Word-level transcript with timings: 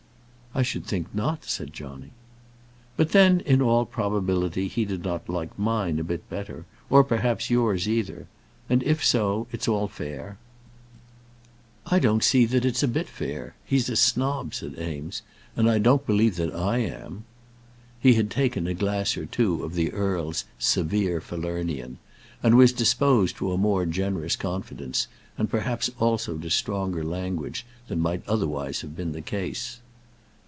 "I 0.53 0.63
should 0.63 0.85
think 0.85 1.15
not," 1.15 1.45
said 1.45 1.71
Johnny. 1.71 2.11
"But 2.97 3.11
then 3.13 3.39
in 3.39 3.61
all 3.61 3.85
probability 3.85 4.67
he 4.67 4.83
did 4.83 5.01
not 5.01 5.29
like 5.29 5.57
mine 5.57 5.97
a 5.97 6.03
bit 6.03 6.29
better, 6.29 6.65
or 6.89 7.05
perhaps 7.05 7.49
yours 7.49 7.87
either. 7.87 8.27
And 8.69 8.83
if 8.83 9.01
so 9.01 9.47
it's 9.53 9.69
all 9.69 9.87
fair." 9.87 10.37
"I 11.85 11.99
don't 11.99 12.21
see 12.21 12.43
that 12.47 12.65
it's 12.65 12.83
a 12.83 12.87
bit 12.89 13.07
fair. 13.07 13.55
He's 13.63 13.87
a 13.87 13.95
snob," 13.95 14.53
said 14.53 14.77
Eames; 14.77 15.21
"and 15.55 15.69
I 15.69 15.79
don't 15.79 16.05
believe 16.05 16.35
that 16.35 16.53
I 16.53 16.79
am." 16.79 17.23
He 18.01 18.15
had 18.15 18.29
taken 18.29 18.67
a 18.67 18.73
glass 18.73 19.15
or 19.15 19.25
two 19.25 19.63
of 19.63 19.75
the 19.75 19.93
earl's 19.93 20.43
"severe 20.59 21.21
Falernian," 21.21 21.97
and 22.43 22.57
was 22.57 22.73
disposed 22.73 23.37
to 23.37 23.53
a 23.53 23.57
more 23.57 23.85
generous 23.85 24.35
confidence, 24.35 25.07
and 25.37 25.49
perhaps 25.49 25.89
also 25.97 26.37
to 26.37 26.49
stronger 26.49 27.05
language, 27.05 27.65
than 27.87 28.01
might 28.01 28.27
otherwise 28.27 28.81
have 28.81 28.97
been 28.97 29.13
the 29.13 29.21
case. 29.21 29.79